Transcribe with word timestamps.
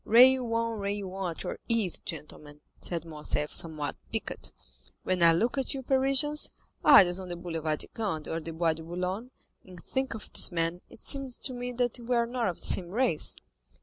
"Rail 0.03 0.51
on, 0.55 0.79
rail 0.79 1.13
on 1.13 1.29
at 1.29 1.43
your 1.43 1.59
ease, 1.69 1.99
gentlemen," 1.99 2.59
said 2.81 3.05
Morcerf, 3.05 3.53
somewhat 3.53 3.95
piqued. 4.11 4.51
"When 5.03 5.21
I 5.21 5.31
look 5.31 5.59
at 5.59 5.75
you 5.75 5.83
Parisians, 5.83 6.49
idlers 6.83 7.19
on 7.19 7.29
the 7.29 7.35
Boulevard 7.35 7.77
de 7.77 7.87
Gand 7.93 8.27
or 8.27 8.39
the 8.39 8.51
Bois 8.51 8.73
de 8.73 8.81
Boulogne, 8.81 9.29
and 9.63 9.79
think 9.83 10.15
of 10.15 10.33
this 10.33 10.51
man, 10.51 10.81
it 10.89 11.03
seems 11.03 11.37
to 11.37 11.53
me 11.53 11.75
we 11.99 12.15
are 12.15 12.25
not 12.25 12.47
of 12.47 12.55
the 12.55 12.63
same 12.65 12.89
race." 12.89 13.35